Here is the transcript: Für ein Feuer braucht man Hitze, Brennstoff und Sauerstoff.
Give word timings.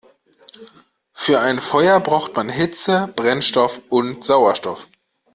Für 1.13 1.41
ein 1.41 1.59
Feuer 1.59 1.99
braucht 1.99 2.35
man 2.35 2.49
Hitze, 2.49 3.13
Brennstoff 3.15 3.83
und 3.89 4.25
Sauerstoff. 4.25 4.87